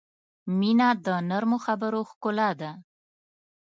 •مینه 0.59 0.89
د 1.05 1.07
نرمو 1.29 1.57
خبرو 1.65 2.01
ښکلا 2.09 2.49
ده. 2.61 2.71